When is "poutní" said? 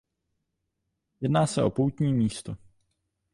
1.69-2.13